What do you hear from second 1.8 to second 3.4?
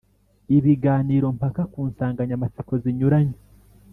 nsanganyamatsiko zinyuranye